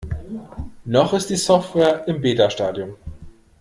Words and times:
Noch 0.85 1.13
ist 1.13 1.29
die 1.29 1.35
Software 1.35 2.03
im 2.07 2.21
Beta-Stadium. 2.21 2.95